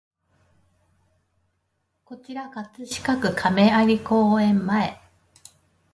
[2.05, 4.99] こちら葛飾区亀有公園前